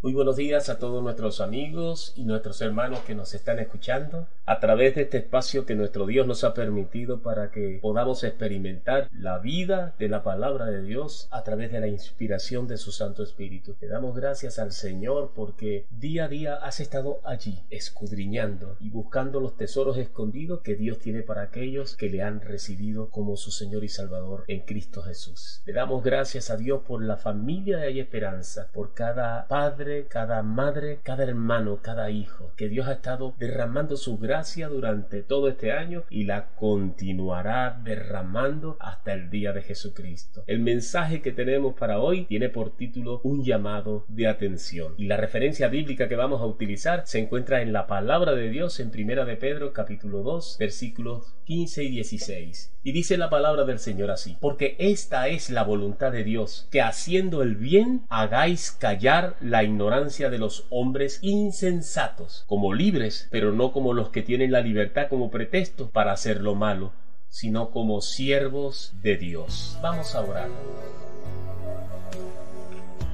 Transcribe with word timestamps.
Muy 0.00 0.12
buenos 0.12 0.36
días 0.36 0.68
a 0.68 0.78
todos 0.78 1.02
nuestros 1.02 1.40
amigos 1.40 2.12
y 2.14 2.22
nuestros 2.22 2.62
hermanos 2.62 3.00
que 3.00 3.16
nos 3.16 3.34
están 3.34 3.58
escuchando 3.58 4.28
a 4.46 4.60
través 4.60 4.94
de 4.94 5.02
este 5.02 5.18
espacio 5.18 5.66
que 5.66 5.74
nuestro 5.74 6.06
Dios 6.06 6.24
nos 6.24 6.44
ha 6.44 6.54
permitido 6.54 7.20
para 7.20 7.50
que 7.50 7.80
podamos 7.82 8.22
experimentar 8.22 9.08
la 9.10 9.40
vida 9.40 9.96
de 9.98 10.08
la 10.08 10.22
palabra 10.22 10.66
de 10.66 10.82
Dios 10.82 11.26
a 11.32 11.42
través 11.42 11.72
de 11.72 11.80
la 11.80 11.88
inspiración 11.88 12.68
de 12.68 12.76
su 12.76 12.92
Santo 12.92 13.24
Espíritu. 13.24 13.74
Te 13.74 13.88
damos 13.88 14.14
gracias 14.14 14.60
al 14.60 14.70
Señor 14.70 15.32
porque 15.34 15.86
día 15.90 16.26
a 16.26 16.28
día 16.28 16.54
has 16.54 16.78
estado 16.78 17.20
allí 17.24 17.58
escudriñando 17.68 18.76
y 18.78 18.90
buscando 18.90 19.40
los 19.40 19.56
tesoros 19.56 19.98
escondidos 19.98 20.60
que 20.60 20.76
Dios 20.76 21.00
tiene 21.00 21.22
para 21.22 21.42
aquellos 21.42 21.96
que 21.96 22.08
le 22.08 22.22
han 22.22 22.40
recibido 22.40 23.10
como 23.10 23.36
su 23.36 23.50
Señor 23.50 23.82
y 23.82 23.88
Salvador 23.88 24.44
en 24.46 24.60
Cristo 24.60 25.02
Jesús. 25.02 25.60
Le 25.66 25.72
damos 25.72 26.04
gracias 26.04 26.50
a 26.50 26.56
Dios 26.56 26.82
por 26.86 27.02
la 27.02 27.16
familia 27.16 27.78
de 27.78 27.88
Hay 27.88 27.98
Esperanza, 27.98 28.70
por 28.72 28.94
cada 28.94 29.48
padre 29.48 29.87
cada 30.08 30.42
madre, 30.42 31.00
cada 31.02 31.24
hermano, 31.24 31.80
cada 31.82 32.10
hijo, 32.10 32.52
que 32.56 32.68
Dios 32.68 32.86
ha 32.88 32.92
estado 32.92 33.34
derramando 33.38 33.96
su 33.96 34.18
gracia 34.18 34.68
durante 34.68 35.22
todo 35.22 35.48
este 35.48 35.72
año 35.72 36.04
y 36.10 36.24
la 36.24 36.48
continuará 36.54 37.80
derramando 37.82 38.76
hasta 38.80 39.14
el 39.14 39.30
día 39.30 39.52
de 39.52 39.62
Jesucristo. 39.62 40.44
El 40.46 40.60
mensaje 40.60 41.22
que 41.22 41.32
tenemos 41.32 41.74
para 41.74 42.00
hoy 42.00 42.26
tiene 42.26 42.48
por 42.48 42.76
título 42.76 43.20
un 43.24 43.42
llamado 43.42 44.04
de 44.08 44.26
atención 44.26 44.94
y 44.96 45.06
la 45.06 45.16
referencia 45.16 45.68
bíblica 45.68 46.08
que 46.08 46.16
vamos 46.16 46.40
a 46.40 46.46
utilizar 46.46 47.02
se 47.06 47.18
encuentra 47.18 47.62
en 47.62 47.72
la 47.72 47.86
palabra 47.86 48.32
de 48.32 48.50
Dios 48.50 48.80
en 48.80 48.90
Primera 48.90 49.24
de 49.24 49.36
Pedro 49.36 49.72
capítulo 49.72 50.22
2 50.22 50.56
versículos 50.58 51.34
15 51.44 51.84
y 51.84 51.88
16. 51.90 52.77
Y 52.88 52.92
dice 52.92 53.18
la 53.18 53.28
palabra 53.28 53.66
del 53.66 53.80
Señor 53.80 54.10
así, 54.10 54.38
porque 54.40 54.74
esta 54.78 55.28
es 55.28 55.50
la 55.50 55.62
voluntad 55.62 56.10
de 56.10 56.24
Dios, 56.24 56.68
que 56.70 56.80
haciendo 56.80 57.42
el 57.42 57.54
bien 57.54 58.06
hagáis 58.08 58.70
callar 58.70 59.36
la 59.42 59.62
ignorancia 59.62 60.30
de 60.30 60.38
los 60.38 60.64
hombres 60.70 61.18
insensatos, 61.20 62.44
como 62.46 62.72
libres, 62.72 63.28
pero 63.30 63.52
no 63.52 63.72
como 63.72 63.92
los 63.92 64.08
que 64.08 64.22
tienen 64.22 64.52
la 64.52 64.62
libertad 64.62 65.08
como 65.10 65.30
pretexto 65.30 65.90
para 65.90 66.12
hacer 66.12 66.40
lo 66.40 66.54
malo, 66.54 66.94
sino 67.28 67.72
como 67.72 68.00
siervos 68.00 68.94
de 69.02 69.18
Dios. 69.18 69.78
Vamos 69.82 70.14
a 70.14 70.22
orar. 70.22 70.48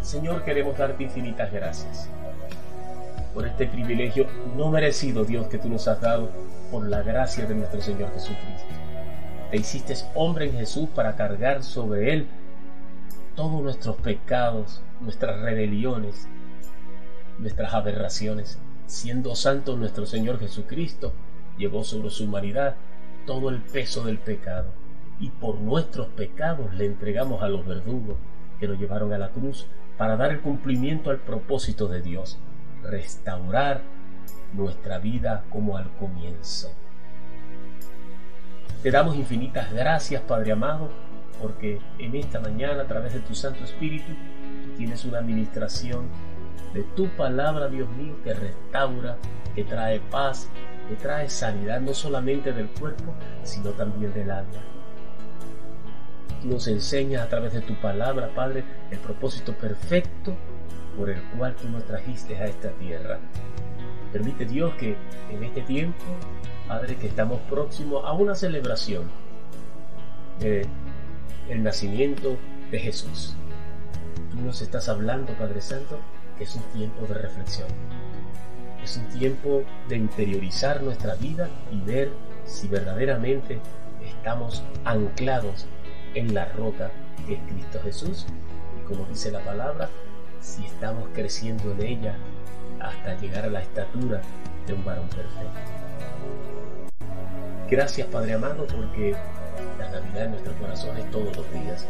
Señor, 0.02 0.44
queremos 0.44 0.78
darte 0.78 1.02
infinitas 1.02 1.52
gracias 1.52 2.08
por 3.34 3.44
este 3.44 3.66
privilegio 3.66 4.28
no 4.56 4.70
merecido, 4.70 5.24
Dios, 5.24 5.48
que 5.48 5.58
tú 5.58 5.68
nos 5.68 5.88
has 5.88 6.00
dado 6.00 6.30
por 6.70 6.86
la 6.86 7.02
gracia 7.02 7.44
de 7.46 7.56
nuestro 7.56 7.82
Señor 7.82 8.12
Jesucristo. 8.14 8.73
Te 9.54 9.60
hiciste 9.60 9.94
hombre 10.16 10.46
en 10.46 10.54
Jesús 10.54 10.88
para 10.96 11.14
cargar 11.14 11.62
sobre 11.62 12.12
Él 12.12 12.26
todos 13.36 13.62
nuestros 13.62 13.94
pecados, 13.98 14.82
nuestras 15.00 15.42
rebeliones, 15.42 16.26
nuestras 17.38 17.72
aberraciones. 17.72 18.58
Siendo 18.86 19.36
santo 19.36 19.76
nuestro 19.76 20.06
Señor 20.06 20.40
Jesucristo, 20.40 21.12
llevó 21.56 21.84
sobre 21.84 22.10
su 22.10 22.24
humanidad 22.24 22.74
todo 23.26 23.48
el 23.48 23.60
peso 23.62 24.02
del 24.02 24.18
pecado. 24.18 24.72
Y 25.20 25.30
por 25.30 25.60
nuestros 25.60 26.08
pecados 26.08 26.74
le 26.74 26.86
entregamos 26.86 27.40
a 27.40 27.48
los 27.48 27.64
verdugos 27.64 28.16
que 28.58 28.66
lo 28.66 28.74
llevaron 28.74 29.12
a 29.12 29.18
la 29.18 29.30
cruz 29.30 29.68
para 29.96 30.16
dar 30.16 30.32
el 30.32 30.40
cumplimiento 30.40 31.10
al 31.10 31.18
propósito 31.18 31.86
de 31.86 32.02
Dios, 32.02 32.38
restaurar 32.82 33.82
nuestra 34.52 34.98
vida 34.98 35.44
como 35.48 35.76
al 35.76 35.92
comienzo. 35.96 36.72
Te 38.84 38.90
damos 38.90 39.16
infinitas 39.16 39.72
gracias, 39.72 40.20
Padre 40.20 40.52
amado, 40.52 40.90
porque 41.40 41.78
en 41.98 42.14
esta 42.16 42.38
mañana, 42.38 42.82
a 42.82 42.86
través 42.86 43.14
de 43.14 43.20
tu 43.20 43.34
Santo 43.34 43.64
Espíritu, 43.64 44.12
tienes 44.76 45.06
una 45.06 45.20
administración 45.20 46.06
de 46.74 46.82
tu 46.94 47.08
palabra, 47.16 47.68
Dios 47.68 47.88
mío, 47.96 48.14
que 48.22 48.34
restaura, 48.34 49.16
que 49.54 49.64
trae 49.64 50.00
paz, 50.00 50.50
que 50.86 50.96
trae 50.96 51.30
sanidad 51.30 51.80
no 51.80 51.94
solamente 51.94 52.52
del 52.52 52.68
cuerpo, 52.68 53.14
sino 53.42 53.70
también 53.70 54.12
del 54.12 54.30
alma. 54.30 54.60
Nos 56.44 56.68
enseñas 56.68 57.22
a 57.22 57.30
través 57.30 57.54
de 57.54 57.62
tu 57.62 57.74
palabra, 57.76 58.34
Padre, 58.34 58.64
el 58.90 58.98
propósito 58.98 59.54
perfecto 59.54 60.36
por 60.98 61.08
el 61.08 61.22
cual 61.38 61.56
tú 61.56 61.70
nos 61.70 61.86
trajiste 61.86 62.36
a 62.36 62.44
esta 62.44 62.68
tierra. 62.72 63.18
Permite 64.12 64.44
Dios 64.44 64.74
que 64.74 64.94
en 65.30 65.42
este 65.42 65.62
tiempo, 65.62 66.04
Padre, 66.68 66.96
que 66.96 67.06
estamos 67.06 67.40
próximos 67.50 68.04
a 68.04 68.12
una 68.12 68.34
celebración 68.34 69.04
de 70.40 70.66
el 71.48 71.62
nacimiento 71.62 72.36
de 72.70 72.78
Jesús. 72.78 73.34
Tú 74.30 74.40
nos 74.40 74.62
estás 74.62 74.88
hablando, 74.88 75.34
Padre 75.34 75.60
Santo, 75.60 75.98
que 76.38 76.44
es 76.44 76.54
un 76.54 76.62
tiempo 76.72 77.06
de 77.06 77.14
reflexión. 77.14 77.68
Es 78.82 78.96
un 78.96 79.06
tiempo 79.18 79.62
de 79.88 79.96
interiorizar 79.96 80.82
nuestra 80.82 81.14
vida 81.16 81.48
y 81.70 81.80
ver 81.80 82.10
si 82.46 82.66
verdaderamente 82.68 83.60
estamos 84.02 84.62
anclados 84.84 85.66
en 86.14 86.34
la 86.34 86.46
roca 86.46 86.90
que 87.26 87.34
es 87.34 87.40
Cristo 87.48 87.80
Jesús. 87.82 88.26
Y 88.80 88.86
como 88.88 89.04
dice 89.06 89.30
la 89.30 89.44
palabra, 89.44 89.90
si 90.40 90.64
estamos 90.64 91.08
creciendo 91.14 91.72
en 91.72 91.82
ella 91.82 92.16
hasta 92.80 93.16
llegar 93.20 93.44
a 93.44 93.50
la 93.50 93.60
estatura 93.60 94.20
de 94.66 94.72
un 94.72 94.84
varón 94.84 95.08
perfecto. 95.08 95.74
Gracias 97.70 98.06
Padre 98.08 98.34
amado 98.34 98.66
porque 98.66 99.16
la 99.78 99.90
Navidad 99.90 100.26
en 100.26 100.30
nuestros 100.32 100.54
corazones 100.56 101.10
todos 101.10 101.34
los 101.34 101.50
días. 101.52 101.88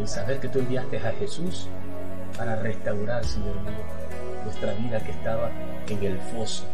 El 0.00 0.08
saber 0.08 0.40
que 0.40 0.48
tú 0.48 0.60
enviaste 0.60 0.96
a 0.96 1.12
Jesús 1.12 1.68
para 2.36 2.56
restaurar, 2.56 3.22
Señor 3.24 3.60
mío, 3.60 3.84
nuestra 4.44 4.72
vida 4.72 5.00
que 5.00 5.10
estaba 5.10 5.50
en 5.86 6.02
el 6.02 6.18
foso, 6.18 6.64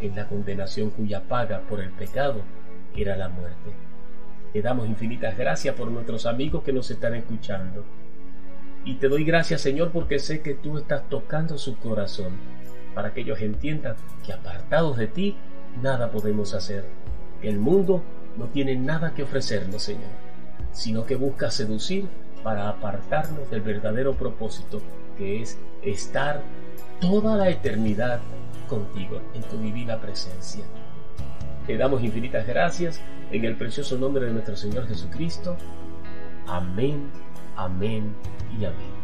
en 0.00 0.16
la 0.16 0.26
condenación 0.26 0.90
cuya 0.90 1.22
paga 1.22 1.60
por 1.68 1.80
el 1.80 1.90
pecado 1.90 2.42
era 2.96 3.16
la 3.16 3.28
muerte. 3.28 3.70
Te 4.52 4.60
damos 4.60 4.88
infinitas 4.88 5.38
gracias 5.38 5.74
por 5.76 5.88
nuestros 5.88 6.26
amigos 6.26 6.64
que 6.64 6.72
nos 6.72 6.90
están 6.90 7.14
escuchando. 7.14 7.84
Y 8.84 8.96
te 8.96 9.08
doy 9.08 9.22
gracias, 9.22 9.60
Señor, 9.60 9.92
porque 9.92 10.18
sé 10.18 10.40
que 10.42 10.54
tú 10.54 10.78
estás 10.78 11.08
tocando 11.08 11.56
su 11.58 11.78
corazón 11.78 12.38
para 12.92 13.14
que 13.14 13.20
ellos 13.20 13.40
entiendan 13.40 13.94
que 14.26 14.32
apartados 14.32 14.96
de 14.96 15.06
ti 15.06 15.36
nada 15.80 16.10
podemos 16.10 16.54
hacer. 16.54 16.84
El 17.42 17.58
mundo 17.58 18.02
no 18.36 18.46
tiene 18.46 18.74
nada 18.76 19.14
que 19.14 19.22
ofrecernos, 19.22 19.82
Señor, 19.82 20.10
sino 20.72 21.06
que 21.06 21.16
busca 21.16 21.50
seducir 21.50 22.06
para 22.42 22.68
apartarnos 22.68 23.50
del 23.50 23.62
verdadero 23.62 24.14
propósito 24.14 24.80
que 25.16 25.42
es 25.42 25.58
estar 25.82 26.42
toda 27.00 27.36
la 27.36 27.48
eternidad 27.48 28.20
contigo 28.68 29.20
en 29.34 29.42
tu 29.42 29.58
divina 29.58 30.00
presencia. 30.00 30.64
Te 31.66 31.76
damos 31.76 32.02
infinitas 32.02 32.46
gracias 32.46 33.00
en 33.30 33.44
el 33.44 33.56
precioso 33.56 33.98
nombre 33.98 34.26
de 34.26 34.32
nuestro 34.32 34.56
Señor 34.56 34.86
Jesucristo. 34.88 35.56
Amén, 36.46 37.10
amén 37.56 38.14
y 38.58 38.64
amén. 38.64 38.98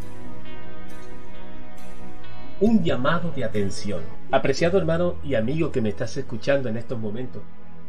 Un 2.61 2.83
llamado 2.83 3.33
de 3.33 3.45
atención. 3.45 4.01
Apreciado 4.31 4.79
hermano 4.79 5.17
y 5.23 5.35
amigo 5.35 5.73
que 5.73 5.83
me 5.83 5.91
estás 5.91 6.17
escuchando 6.17 6.69
en 6.69 6.77
estos 6.77 6.99
momentos, 6.99 7.43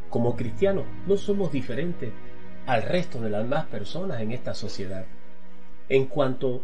como 0.09 0.35
cristianos 0.35 0.85
no 1.07 1.17
somos 1.17 1.51
diferentes 1.51 2.11
al 2.65 2.83
resto 2.83 3.19
de 3.21 3.29
las 3.29 3.43
demás 3.43 3.65
personas 3.65 4.21
en 4.21 4.31
esta 4.31 4.53
sociedad 4.53 5.05
en 5.89 6.05
cuanto 6.05 6.63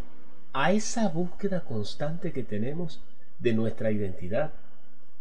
a 0.53 0.71
esa 0.71 1.07
búsqueda 1.09 1.63
constante 1.63 2.33
que 2.33 2.43
tenemos 2.43 2.99
de 3.39 3.53
nuestra 3.53 3.91
identidad 3.91 4.51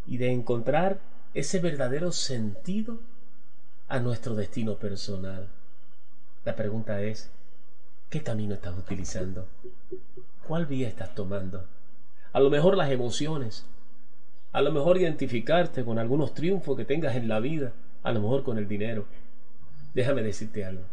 y 0.07 0.17
de 0.17 0.31
encontrar 0.33 0.99
ese 1.35 1.61
verdadero 1.61 2.13
sentido 2.13 2.99
a 3.89 4.01
nuestro 4.01 4.35
destino 4.35 4.77
personal. 4.77 5.49
La 6.45 6.57
pregunta 6.57 7.03
es, 7.03 7.31
¿qué 8.09 8.23
camino 8.23 8.55
estás 8.55 8.77
utilizando? 8.77 9.47
¿Cuál 10.47 10.67
vía 10.67 10.89
estás 10.89 11.15
tomando? 11.15 11.65
A 12.33 12.41
lo 12.41 12.51
mejor 12.51 12.77
las 12.77 12.91
emociones, 12.91 13.67
a 14.53 14.63
lo 14.63 14.73
mejor 14.73 14.97
identificarte 14.97 15.85
con 15.85 15.99
algunos 15.99 16.35
triunfos 16.35 16.77
que 16.77 16.85
tengas 16.85 17.15
en 17.15 17.29
la 17.29 17.41
vida, 17.41 17.73
a 18.03 18.13
lo 18.13 18.21
mejor 18.21 18.43
con 18.43 18.59
el 18.59 18.69
dinero. 18.69 19.07
Déjame 19.95 20.23
decirte 20.23 20.65
algo. 20.65 20.85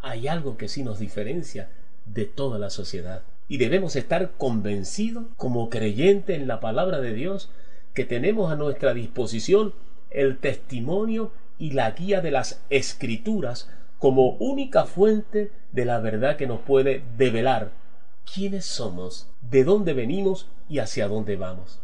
Hay 0.00 0.28
algo 0.28 0.56
que 0.56 0.68
sí 0.68 0.82
nos 0.82 0.98
diferencia 0.98 1.70
de 2.04 2.24
toda 2.24 2.58
la 2.58 2.70
sociedad. 2.70 3.22
Y 3.48 3.58
debemos 3.58 3.96
estar 3.96 4.32
convencidos 4.32 5.26
como 5.36 5.70
creyentes 5.70 6.36
en 6.36 6.48
la 6.48 6.60
palabra 6.60 7.00
de 7.00 7.14
Dios 7.14 7.50
que 7.94 8.04
tenemos 8.04 8.52
a 8.52 8.56
nuestra 8.56 8.92
disposición 8.92 9.72
el 10.10 10.38
testimonio 10.38 11.32
y 11.58 11.72
la 11.72 11.90
guía 11.92 12.20
de 12.20 12.30
las 12.30 12.60
escrituras 12.70 13.68
como 13.98 14.30
única 14.32 14.84
fuente 14.84 15.50
de 15.72 15.84
la 15.84 15.98
verdad 16.00 16.36
que 16.36 16.46
nos 16.46 16.60
puede 16.60 17.02
develar 17.16 17.70
quiénes 18.32 18.66
somos, 18.66 19.28
de 19.40 19.64
dónde 19.64 19.94
venimos 19.94 20.48
y 20.68 20.78
hacia 20.78 21.08
dónde 21.08 21.36
vamos. 21.36 21.80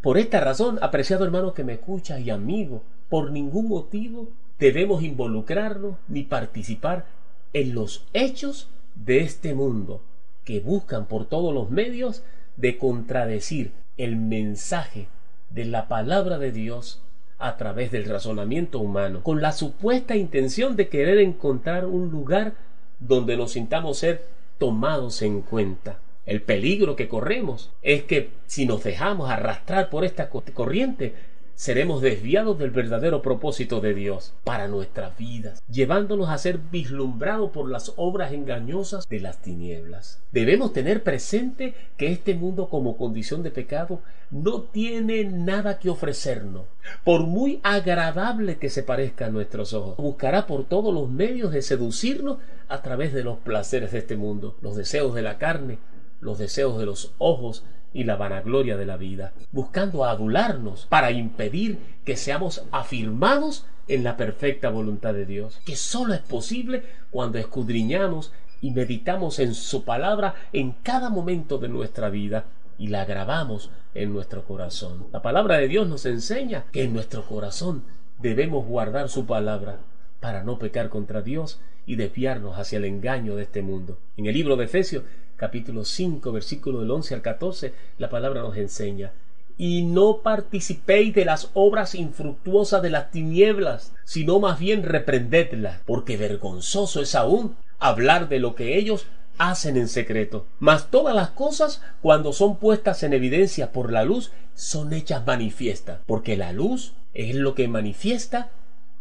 Por 0.00 0.18
esta 0.18 0.40
razón, 0.40 0.78
apreciado 0.82 1.24
hermano 1.24 1.54
que 1.54 1.64
me 1.64 1.74
escucha 1.74 2.18
y 2.20 2.30
amigo, 2.30 2.82
por 3.12 3.30
ningún 3.30 3.68
motivo 3.68 4.28
debemos 4.58 5.02
involucrarnos 5.02 5.98
ni 6.08 6.22
participar 6.22 7.04
en 7.52 7.74
los 7.74 8.06
hechos 8.14 8.70
de 8.94 9.18
este 9.18 9.52
mundo 9.52 10.00
que 10.44 10.60
buscan 10.60 11.04
por 11.04 11.26
todos 11.26 11.52
los 11.52 11.68
medios 11.68 12.22
de 12.56 12.78
contradecir 12.78 13.72
el 13.98 14.16
mensaje 14.16 15.08
de 15.50 15.66
la 15.66 15.88
palabra 15.88 16.38
de 16.38 16.52
Dios 16.52 17.02
a 17.38 17.58
través 17.58 17.92
del 17.92 18.06
razonamiento 18.06 18.78
humano, 18.78 19.22
con 19.22 19.42
la 19.42 19.52
supuesta 19.52 20.16
intención 20.16 20.74
de 20.74 20.88
querer 20.88 21.18
encontrar 21.18 21.84
un 21.84 22.08
lugar 22.08 22.54
donde 22.98 23.36
nos 23.36 23.52
sintamos 23.52 23.98
ser 23.98 24.24
tomados 24.56 25.20
en 25.20 25.42
cuenta. 25.42 25.98
El 26.24 26.40
peligro 26.40 26.96
que 26.96 27.08
corremos 27.08 27.72
es 27.82 28.04
que 28.04 28.30
si 28.46 28.64
nos 28.64 28.82
dejamos 28.82 29.28
arrastrar 29.28 29.90
por 29.90 30.06
esta 30.06 30.30
corriente, 30.30 31.14
seremos 31.54 32.02
desviados 32.02 32.58
del 32.58 32.70
verdadero 32.70 33.22
propósito 33.22 33.80
de 33.80 33.94
Dios 33.94 34.34
para 34.44 34.68
nuestras 34.68 35.16
vidas, 35.16 35.62
llevándonos 35.70 36.28
a 36.28 36.38
ser 36.38 36.58
vislumbrados 36.58 37.50
por 37.50 37.70
las 37.70 37.92
obras 37.96 38.32
engañosas 38.32 39.08
de 39.08 39.20
las 39.20 39.42
tinieblas. 39.42 40.20
Debemos 40.32 40.72
tener 40.72 41.02
presente 41.02 41.74
que 41.96 42.12
este 42.12 42.34
mundo 42.34 42.68
como 42.68 42.96
condición 42.96 43.42
de 43.42 43.50
pecado 43.50 44.00
no 44.30 44.62
tiene 44.62 45.24
nada 45.24 45.78
que 45.78 45.90
ofrecernos. 45.90 46.64
Por 47.04 47.22
muy 47.26 47.60
agradable 47.62 48.56
que 48.56 48.70
se 48.70 48.82
parezca 48.82 49.26
a 49.26 49.30
nuestros 49.30 49.72
ojos, 49.72 49.96
buscará 49.98 50.46
por 50.46 50.64
todos 50.64 50.92
los 50.92 51.10
medios 51.10 51.52
de 51.52 51.62
seducirnos 51.62 52.38
a 52.68 52.82
través 52.82 53.12
de 53.12 53.22
los 53.22 53.38
placeres 53.38 53.92
de 53.92 53.98
este 53.98 54.16
mundo, 54.16 54.56
los 54.62 54.76
deseos 54.76 55.14
de 55.14 55.22
la 55.22 55.38
carne, 55.38 55.78
los 56.22 56.38
deseos 56.38 56.78
de 56.78 56.86
los 56.86 57.12
ojos 57.18 57.64
y 57.92 58.04
la 58.04 58.16
vanagloria 58.16 58.78
de 58.78 58.86
la 58.86 58.96
vida, 58.96 59.34
buscando 59.50 60.06
adularnos 60.06 60.86
para 60.86 61.10
impedir 61.10 61.78
que 62.04 62.16
seamos 62.16 62.64
afirmados 62.70 63.66
en 63.88 64.04
la 64.04 64.16
perfecta 64.16 64.70
voluntad 64.70 65.12
de 65.12 65.26
Dios, 65.26 65.60
que 65.66 65.76
solo 65.76 66.14
es 66.14 66.20
posible 66.20 66.84
cuando 67.10 67.38
escudriñamos 67.38 68.32
y 68.60 68.70
meditamos 68.70 69.40
en 69.40 69.54
su 69.54 69.84
palabra 69.84 70.34
en 70.52 70.72
cada 70.82 71.10
momento 71.10 71.58
de 71.58 71.68
nuestra 71.68 72.08
vida 72.08 72.46
y 72.78 72.86
la 72.88 73.04
grabamos 73.04 73.70
en 73.94 74.12
nuestro 74.12 74.44
corazón. 74.44 75.08
La 75.12 75.20
palabra 75.20 75.58
de 75.58 75.68
Dios 75.68 75.88
nos 75.88 76.06
enseña 76.06 76.64
que 76.72 76.84
en 76.84 76.94
nuestro 76.94 77.24
corazón 77.26 77.82
debemos 78.20 78.64
guardar 78.64 79.08
su 79.08 79.26
palabra 79.26 79.80
para 80.20 80.44
no 80.44 80.58
pecar 80.58 80.88
contra 80.88 81.20
Dios 81.20 81.60
y 81.84 81.96
desviarnos 81.96 82.56
hacia 82.56 82.78
el 82.78 82.84
engaño 82.84 83.34
de 83.34 83.42
este 83.42 83.60
mundo. 83.60 83.98
En 84.16 84.26
el 84.26 84.34
libro 84.34 84.56
de 84.56 84.66
Efesios 84.66 85.02
capítulo 85.42 85.84
5, 85.84 86.30
versículo 86.30 86.82
del 86.82 86.90
11 86.92 87.16
al 87.16 87.20
14, 87.20 87.74
la 87.98 88.08
palabra 88.08 88.42
nos 88.42 88.56
enseña, 88.56 89.10
y 89.58 89.82
no 89.82 90.18
participéis 90.18 91.12
de 91.16 91.24
las 91.24 91.50
obras 91.54 91.96
infructuosas 91.96 92.80
de 92.80 92.90
las 92.90 93.10
tinieblas, 93.10 93.92
sino 94.04 94.38
más 94.38 94.60
bien 94.60 94.84
reprendedlas, 94.84 95.80
porque 95.84 96.16
vergonzoso 96.16 97.02
es 97.02 97.16
aún 97.16 97.56
hablar 97.80 98.28
de 98.28 98.38
lo 98.38 98.54
que 98.54 98.78
ellos 98.78 99.06
hacen 99.36 99.76
en 99.76 99.88
secreto. 99.88 100.46
Mas 100.60 100.92
todas 100.92 101.12
las 101.12 101.30
cosas, 101.30 101.82
cuando 102.02 102.32
son 102.32 102.58
puestas 102.58 103.02
en 103.02 103.12
evidencia 103.12 103.72
por 103.72 103.90
la 103.90 104.04
luz, 104.04 104.30
son 104.54 104.92
hechas 104.92 105.26
manifiestas, 105.26 105.98
porque 106.06 106.36
la 106.36 106.52
luz 106.52 106.94
es 107.14 107.34
lo 107.34 107.56
que 107.56 107.66
manifiesta 107.66 108.52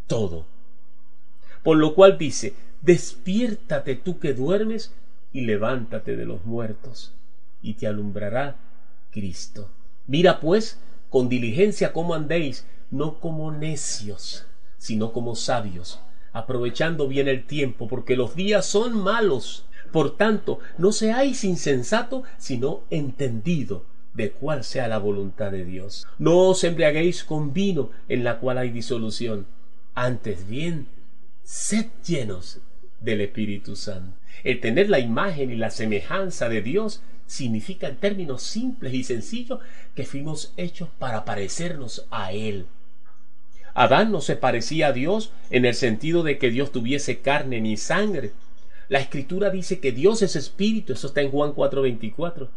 todo. 0.07 0.47
Por 1.61 1.77
lo 1.77 1.94
cual 1.94 2.17
dice, 2.17 2.55
despiértate 2.81 3.95
tú 3.95 4.17
que 4.17 4.33
duermes 4.33 4.91
y 5.33 5.42
levántate 5.42 6.16
de 6.16 6.25
los 6.25 6.45
muertos, 6.45 7.13
y 7.62 7.75
te 7.75 7.88
alumbrará 7.88 8.57
Cristo. 9.12 9.69
Mira 10.07 10.39
pues 10.39 10.80
con 11.10 11.30
diligencia 11.30 11.94
cómo 11.94 12.13
andéis, 12.13 12.66
no 12.89 13.19
como 13.19 13.51
necios, 13.51 14.45
sino 14.78 15.13
como 15.13 15.36
sabios, 15.36 16.00
aprovechando 16.33 17.07
bien 17.07 17.28
el 17.28 17.45
tiempo, 17.45 17.88
porque 17.88 18.16
los 18.16 18.36
días 18.36 18.66
son 18.66 19.01
malos. 19.01 19.66
Por 19.92 20.16
tanto, 20.16 20.60
no 20.78 20.92
seáis 20.92 21.44
insensato, 21.44 22.24
sino 22.38 22.81
entendido 22.89 23.83
de 24.13 24.31
cuál 24.31 24.63
sea 24.63 24.88
la 24.88 24.98
voluntad 24.98 25.51
de 25.51 25.66
Dios. 25.66 26.07
No 26.18 26.50
os 26.50 26.63
embriaguéis 26.63 27.24
con 27.24 27.54
vino 27.54 27.92
en 28.07 28.24
la 28.24 28.39
cual 28.39 28.57
hay 28.57 28.69
disolución. 28.69 29.48
Antes 29.94 30.48
bien, 30.48 30.88
sed 31.44 31.88
llenos 32.06 32.60
del 33.01 33.21
Espíritu 33.21 33.75
Santo. 33.75 34.18
El 34.44 34.59
tener 34.59 34.89
la 34.89 35.00
imagen 35.00 35.51
y 35.51 35.56
la 35.56 35.69
semejanza 35.69 36.50
de 36.50 36.62
Dios 36.62 37.01
significa 37.27 37.88
en 37.88 37.98
términos 37.98 38.44
simples 38.44 38.94
y 38.94 39.03
sencillos 39.03 39.59
que 39.95 40.06
fuimos 40.06 40.53
hechos 40.57 40.89
para 41.00 41.25
parecernos 41.25 42.06
a 42.12 42.31
Él. 42.31 42.65
Adán 43.74 44.12
no 44.12 44.21
se 44.21 44.36
parecía 44.36 44.88
a 44.88 44.94
Dios 44.94 45.31
en 45.50 45.65
el 45.65 45.75
sentido 45.75 46.24
de 46.24 46.38
que 46.38 46.50
Dios 46.50 46.71
tuviese 46.71 47.19
carne 47.19 47.62
ni 47.62 47.77
sangre. 47.77 48.31
La 48.89 49.00
escritura 49.00 49.50
dice 49.50 49.80
que 49.80 49.94
Dios 49.94 50.21
es 50.21 50.36
espíritu, 50.36 50.94
eso 50.94 51.07
está 51.07 51.21
en 51.21 51.31
Juan 51.31 51.54
4:24. 51.54 52.50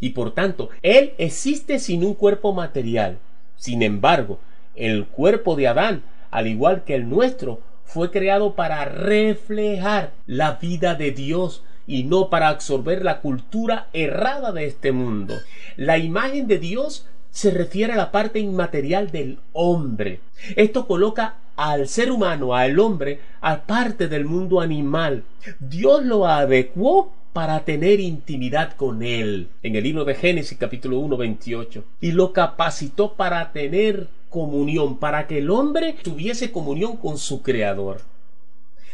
Y 0.00 0.10
por 0.10 0.34
tanto, 0.34 0.70
Él 0.82 1.14
existe 1.18 1.78
sin 1.78 2.04
un 2.04 2.14
cuerpo 2.14 2.52
material. 2.52 3.18
Sin 3.56 3.82
embargo, 3.82 4.38
el 4.74 5.06
cuerpo 5.06 5.56
de 5.56 5.68
Adán, 5.68 6.02
al 6.30 6.46
igual 6.46 6.84
que 6.84 6.94
el 6.94 7.08
nuestro, 7.08 7.60
fue 7.92 8.10
creado 8.10 8.54
para 8.54 8.84
reflejar 8.84 10.12
la 10.26 10.52
vida 10.52 10.94
de 10.94 11.10
Dios 11.10 11.64
y 11.86 12.04
no 12.04 12.30
para 12.30 12.48
absorber 12.48 13.04
la 13.04 13.20
cultura 13.20 13.88
errada 13.92 14.52
de 14.52 14.66
este 14.66 14.92
mundo. 14.92 15.34
La 15.76 15.98
imagen 15.98 16.46
de 16.46 16.58
Dios 16.58 17.06
se 17.30 17.50
refiere 17.50 17.92
a 17.92 17.96
la 17.96 18.12
parte 18.12 18.38
inmaterial 18.38 19.10
del 19.10 19.38
hombre. 19.52 20.20
Esto 20.54 20.86
coloca 20.86 21.36
al 21.56 21.88
ser 21.88 22.12
humano, 22.12 22.54
al 22.54 22.78
hombre, 22.78 23.20
aparte 23.40 24.06
del 24.06 24.24
mundo 24.24 24.60
animal. 24.60 25.24
Dios 25.58 26.04
lo 26.04 26.26
adecuó 26.26 27.12
para 27.32 27.64
tener 27.64 27.98
intimidad 27.98 28.74
con 28.76 29.02
él. 29.02 29.48
En 29.62 29.74
el 29.74 29.84
libro 29.84 30.04
de 30.04 30.14
Génesis 30.14 30.58
capítulo 30.58 30.98
1, 31.00 31.16
28. 31.16 31.84
Y 32.00 32.12
lo 32.12 32.32
capacitó 32.32 33.14
para 33.14 33.52
tener 33.52 34.08
comunión, 34.30 34.98
para 34.98 35.26
que 35.26 35.38
el 35.38 35.50
hombre 35.50 35.96
tuviese 36.02 36.50
comunión 36.50 36.96
con 36.96 37.18
su 37.18 37.42
Creador. 37.42 38.00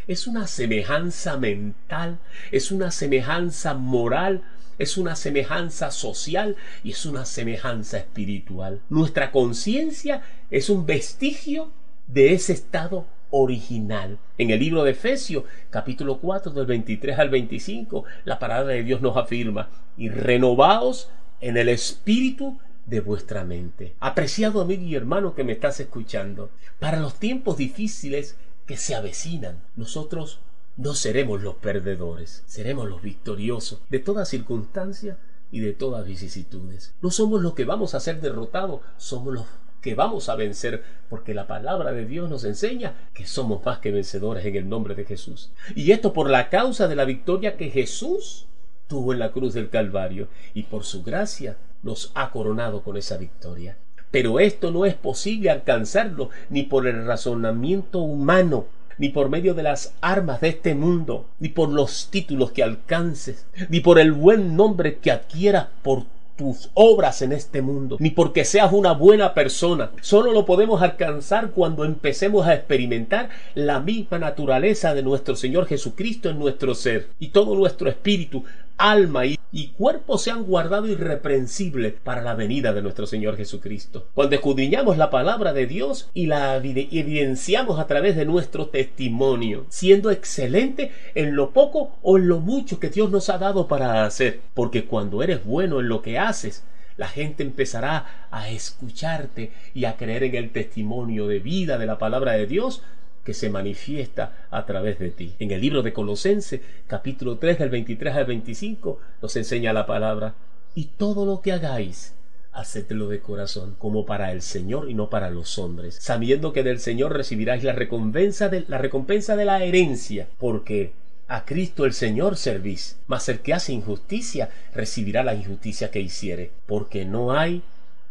Es 0.08 0.26
una 0.26 0.46
semejanza 0.46 1.36
mental, 1.36 2.18
es 2.50 2.70
una 2.70 2.90
semejanza 2.90 3.74
moral, 3.74 4.42
es 4.78 4.96
una 4.96 5.16
semejanza 5.16 5.90
social 5.90 6.56
y 6.82 6.90
es 6.92 7.06
una 7.06 7.24
semejanza 7.24 7.98
espiritual. 7.98 8.80
Nuestra 8.88 9.30
conciencia 9.30 10.22
es 10.50 10.70
un 10.70 10.86
vestigio 10.86 11.70
de 12.06 12.34
ese 12.34 12.52
estado 12.52 13.06
original. 13.30 14.18
En 14.38 14.50
el 14.50 14.60
libro 14.60 14.84
de 14.84 14.92
Efesios, 14.92 15.44
capítulo 15.70 16.18
4, 16.18 16.52
del 16.52 16.66
23 16.66 17.18
al 17.18 17.30
25, 17.30 18.04
la 18.24 18.38
palabra 18.38 18.74
de 18.74 18.84
Dios 18.84 19.00
nos 19.00 19.16
afirma, 19.16 19.68
y 19.96 20.08
renovaos 20.08 21.10
en 21.40 21.56
el 21.56 21.68
espíritu 21.68 22.58
de 22.86 23.00
vuestra 23.00 23.44
mente. 23.44 23.94
Apreciado 24.00 24.61
amigo 24.61 24.82
y 24.82 24.94
hermano 24.94 25.34
que 25.34 25.44
me 25.44 25.52
estás 25.52 25.80
escuchando, 25.80 26.50
para 26.78 27.00
los 27.00 27.16
tiempos 27.16 27.56
difíciles 27.56 28.37
que 28.66 28.76
se 28.76 28.94
avecinan, 28.94 29.61
nosotros 29.76 30.40
no 30.76 30.94
seremos 30.94 31.42
los 31.42 31.56
perdedores, 31.56 32.42
seremos 32.46 32.88
los 32.88 33.02
victoriosos 33.02 33.80
de 33.88 33.99
toda 33.99 34.25
circunstancia 34.25 35.18
y 35.50 35.61
de 35.61 35.72
todas 35.72 36.06
vicisitudes. 36.06 36.94
No 37.02 37.11
somos 37.11 37.42
los 37.42 37.54
que 37.54 37.64
vamos 37.64 37.94
a 37.94 38.00
ser 38.00 38.20
derrotados, 38.20 38.80
somos 38.96 39.34
los 39.34 39.44
que 39.80 39.94
vamos 39.94 40.28
a 40.28 40.34
vencer, 40.34 40.82
porque 41.08 41.32
la 41.32 41.46
palabra 41.46 41.92
de 41.92 42.06
Dios 42.06 42.28
nos 42.28 42.44
enseña 42.44 43.08
que 43.14 43.26
somos 43.26 43.64
más 43.64 43.78
que 43.78 43.92
vencedores 43.92 44.44
en 44.44 44.56
el 44.56 44.68
nombre 44.68 44.94
de 44.94 45.04
Jesús. 45.04 45.52
Y 45.75 45.92
esto 45.92 46.12
por 46.12 46.28
la 46.28 46.50
causa 46.50 46.88
de 46.88 46.96
la 46.96 47.04
victoria 47.04 47.56
que 47.56 47.70
Jesús 47.70 48.46
tuvo 48.88 49.12
en 49.12 49.20
la 49.20 49.32
cruz 49.32 49.54
del 49.54 49.70
Calvario 49.70 50.28
y 50.54 50.64
por 50.64 50.84
su 50.84 51.02
gracia 51.02 51.56
nos 51.83 52.12
ha 52.14 52.30
coronado 52.30 52.83
con 52.83 52.97
esa 52.97 53.16
victoria. 53.16 53.76
Pero 54.11 54.40
esto 54.40 54.71
no 54.71 54.87
es 54.87 54.95
posible 54.95 55.50
alcanzarlo 55.50 56.30
ni 56.49 56.62
por 56.62 56.87
el 56.87 57.04
razonamiento 57.06 57.99
humano, 57.99 58.66
ni 58.99 59.11
por 59.11 59.28
medio 59.28 59.54
de 59.54 59.62
las 59.62 59.95
armas 60.00 60.40
de 60.40 60.49
este 60.49 60.75
mundo, 60.75 61.26
ni 61.38 61.49
por 61.49 61.68
los 61.68 62.09
títulos 62.11 62.52
que 62.52 62.62
alcances, 62.62 63.47
ni 63.68 63.80
por 63.80 63.99
el 63.99 64.12
buen 64.12 64.56
nombre 64.56 64.99
que 64.99 65.11
adquieras 65.11 65.66
por 65.83 66.04
tus 66.37 66.71
obras 66.75 67.23
en 67.23 67.33
este 67.33 67.62
mundo, 67.62 67.97
ni 67.99 68.11
porque 68.11 68.45
seas 68.45 68.73
una 68.73 68.92
buena 68.92 69.35
persona. 69.35 69.90
Solo 70.02 70.33
lo 70.33 70.45
podemos 70.45 70.83
alcanzar 70.83 71.50
cuando 71.50 71.85
empecemos 71.85 72.47
a 72.47 72.54
experimentar 72.54 73.30
la 73.54 73.80
misma 73.80 74.18
naturaleza 74.18 74.95
de 74.95 75.02
nuestro 75.02 75.35
Señor 75.35 75.66
Jesucristo 75.66 76.28
en 76.28 76.38
nuestro 76.38 76.75
ser 76.75 77.09
y 77.18 77.28
todo 77.28 77.56
nuestro 77.56 77.88
espíritu, 77.88 78.45
alma 78.76 79.25
y, 79.26 79.38
cuerpo 79.68 80.18
sean 80.18 80.44
guardados 80.44 80.90
irreprensibles 80.90 81.94
para 81.94 82.22
la 82.22 82.34
venida 82.34 82.72
de 82.72 82.82
nuestro 82.82 83.06
Señor 83.06 83.36
Jesucristo. 83.36 84.06
Cuando 84.14 84.36
escudriñamos 84.36 84.98
la 84.98 85.10
palabra 85.10 85.52
de 85.52 85.66
Dios 85.66 86.10
y 86.14 86.26
la 86.26 86.56
evidenciamos 86.56 87.78
a 87.78 87.86
través 87.86 88.16
de 88.16 88.26
nuestro 88.26 88.66
testimonio, 88.66 89.66
siendo 89.68 90.10
excelente 90.10 90.92
en 91.14 91.34
lo 91.34 91.50
poco 91.50 91.96
o 92.02 92.18
en 92.18 92.28
lo 92.28 92.40
mucho 92.40 92.78
que 92.78 92.90
Dios 92.90 93.10
nos 93.10 93.30
ha 93.30 93.38
dado 93.38 93.66
para 93.66 94.04
hacer, 94.04 94.40
porque 94.54 94.84
cuando 94.84 95.22
eres 95.22 95.44
bueno 95.44 95.80
en 95.80 95.88
lo 95.88 96.02
que 96.02 96.18
haces, 96.18 96.62
la 96.96 97.08
gente 97.08 97.42
empezará 97.42 98.28
a 98.30 98.48
escucharte 98.50 99.52
y 99.75 99.84
a 99.84 99.96
creer 99.96 100.25
en 100.25 100.34
el 100.34 100.50
testimonio 100.50 101.26
de 101.26 101.38
vida 101.40 101.78
de 101.78 101.86
la 101.86 101.98
palabra 101.98 102.32
de 102.32 102.46
Dios 102.46 102.82
que 103.26 103.35
se 103.35 103.50
manifiesta 103.50 104.47
a 104.50 104.64
través 104.64 105.00
de 105.00 105.11
ti. 105.11 105.35
En 105.40 105.50
el 105.50 105.61
libro 105.61 105.83
de 105.83 105.92
Colosense, 105.92 106.62
capítulo 106.87 107.38
3, 107.38 107.59
del 107.59 107.71
23 107.71 108.14
al 108.14 108.25
25, 108.25 109.00
nos 109.21 109.35
enseña 109.35 109.73
la 109.73 109.85
palabra, 109.85 110.35
Y 110.76 110.85
todo 110.97 111.26
lo 111.26 111.40
que 111.40 111.52
hagáis, 111.52 112.14
hacedlo 112.52 113.09
de 113.09 113.21
corazón, 113.21 113.75
como 113.78 114.06
para 114.06 114.30
el 114.30 114.42
Señor 114.42 114.88
y 114.88 114.95
no 114.95 115.11
para 115.11 115.30
los 115.30 115.59
hombres, 115.59 115.99
sabiendo 116.00 116.52
que 116.52 116.62
del 116.62 116.78
Señor 116.78 117.14
recibiráis 117.14 117.64
la 117.64 117.73
recompensa 117.73 118.49
de 118.49 118.64
la, 118.68 118.78
recompensa 118.78 119.37
de 119.37 119.45
la 119.45 119.64
herencia, 119.64 120.28
porque 120.38 120.92
a 121.28 121.45
Cristo 121.45 121.85
el 121.85 121.95
Señor 121.95 122.37
servís, 122.37 122.99
mas 123.09 123.28
el 123.28 123.40
que 123.40 123.54
hace 123.54 123.73
injusticia 123.73 124.50
recibirá 124.73 125.25
la 125.25 125.35
injusticia 125.35 125.90
que 125.90 126.00
hiciere, 126.00 126.52
porque 126.66 127.04
no 127.04 127.33
hay 127.33 127.62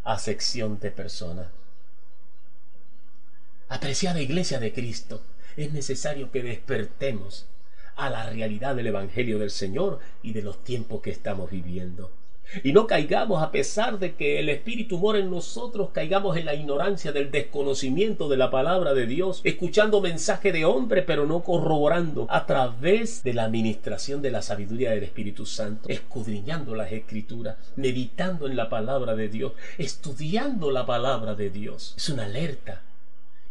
acepción 0.04 0.80
de 0.80 0.92
persona. 0.92 1.52
Apreciada 3.68 4.22
Iglesia 4.22 4.60
de 4.60 4.72
Cristo, 4.72 5.24
es 5.58 5.74
necesario 5.74 6.30
que 6.30 6.44
despertemos 6.44 7.48
a 7.96 8.12
la 8.12 8.30
realidad 8.30 8.76
del 8.76 8.88
Evangelio 8.88 9.40
del 9.40 9.50
Señor 9.50 10.00
y 10.22 10.34
de 10.34 10.44
los 10.44 10.64
tiempos 10.64 11.02
que 11.02 11.10
estamos 11.10 11.50
viviendo. 11.50 12.12
Y 12.64 12.74
no 12.74 12.86
caigamos 12.86 13.42
a 13.42 13.50
pesar 13.52 13.98
de 13.98 14.14
que 14.14 14.38
el 14.38 14.50
Espíritu 14.50 15.00
mora 15.00 15.18
en 15.18 15.32
nosotros, 15.32 15.90
caigamos 15.94 16.38
en 16.38 16.46
la 16.46 16.54
ignorancia 16.54 17.12
del 17.12 17.32
desconocimiento 17.32 18.30
de 18.30 18.38
la 18.38 18.52
palabra 18.52 18.94
de 18.94 19.08
Dios, 19.08 19.42
escuchando 19.44 20.00
mensaje 20.00 20.52
de 20.52 20.64
hombre, 20.64 21.02
pero 21.02 21.26
no 21.26 21.42
corroborando 21.42 22.28
a 22.30 22.46
través 22.46 23.24
de 23.24 23.34
la 23.34 23.46
administración 23.46 24.22
de 24.22 24.30
la 24.30 24.44
sabiduría 24.44 24.92
del 24.92 25.06
Espíritu 25.06 25.48
Santo, 25.48 25.90
escudriñando 25.90 26.76
las 26.76 26.92
escrituras, 26.92 27.58
meditando 27.78 28.46
en 28.46 28.58
la 28.58 28.70
palabra 28.70 29.16
de 29.16 29.28
Dios, 29.28 29.54
estudiando 29.80 30.70
la 30.70 30.86
palabra 30.86 31.34
de 31.34 31.50
Dios. 31.50 31.96
Es 31.98 32.10
una 32.10 32.26
alerta 32.26 32.84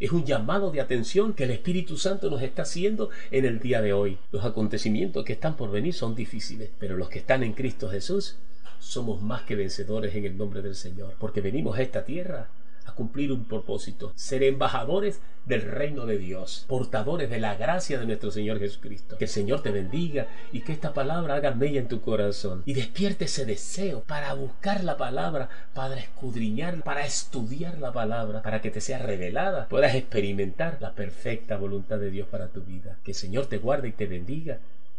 es 0.01 0.13
un 0.13 0.25
llamado 0.25 0.71
de 0.71 0.81
atención 0.81 1.35
que 1.35 1.45
el 1.45 1.51
Espíritu 1.51 1.97
Santo 1.97 2.31
nos 2.31 2.43
está 2.43 2.63
haciendo 2.63 3.11
en 3.31 3.45
el 3.45 3.61
día 3.61 3.81
de 3.81 3.93
hoy. 3.93 4.19
Los 4.33 4.45
acontecimientos 4.45 5.25
que 5.25 5.35
están 5.35 5.57
por 5.57 5.71
venir 5.71 5.95
son 5.95 6.15
difíciles, 6.15 6.71
pero 6.79 6.97
los 6.97 7.09
que 7.09 7.21
están 7.21 7.43
en 7.43 7.53
Cristo 7.53 7.89
Jesús 7.89 8.37
somos 8.81 9.23
más 9.23 9.43
que 9.43 9.57
vencedores 9.57 10.15
en 10.15 10.25
el 10.25 10.37
nombre 10.37 10.63
del 10.63 10.75
Señor, 10.75 11.15
porque 11.19 11.41
venimos 11.41 11.79
a 11.79 11.83
esta 11.83 12.05
tierra 12.05 12.49
a 12.87 12.93
cumplir 12.93 13.33
un 13.33 13.45
propósito, 13.45 14.13
ser 14.15 14.43
embajadores 14.43 15.21
del 15.47 15.63
reino 15.63 16.07
de 16.07 16.19
Dios, 16.19 16.65
portadores 16.69 17.29
de 17.29 17.39
la 17.39 17.55
gracia 17.55 17.99
de 17.99 18.07
nuestro 18.07 18.31
Señor 18.31 18.59
Jesucristo. 18.59 19.19
Que 19.19 19.25
el 19.25 19.31
Señor 19.31 19.63
te 19.63 19.71
bendiga 19.71 20.27
y 20.53 20.61
que 20.61 20.73
esta 20.73 20.95
palabra 20.95 21.35
haga 21.35 21.55
mella 21.55 21.81
en 21.81 21.89
tu 21.89 22.01
corazón 22.01 22.63
y 22.65 22.75
despierte 22.75 23.27
ese 23.27 23.45
deseo 23.45 24.03
para 24.03 24.33
buscar 24.35 24.85
la 24.85 24.97
palabra, 24.97 25.49
para 25.75 25.97
escudriñar, 25.97 26.83
para 26.83 27.05
estudiar 27.05 27.79
la 27.79 27.93
palabra, 27.93 28.43
para 28.43 28.61
que 28.61 28.71
te 28.71 28.81
sea 28.81 28.99
revelada, 28.99 29.69
puedas 29.69 29.95
experimentar 29.95 30.79
la 30.81 30.93
perfecta 30.93 31.57
voluntad 31.57 31.99
de 31.99 32.11
Dios 32.11 32.29
para 32.29 32.49
tu 32.49 32.63
vida. 32.63 32.99
Que 33.05 33.11
el 33.11 33.17
Señor 33.17 33.47
te 33.47 33.59
guarde 33.59 33.89
y 33.89 33.93
te 33.93 34.07
bendiga 34.07 34.59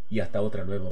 y 0.10 0.20
hasta 0.20 0.42
otra 0.42 0.64
nueva 0.64 0.84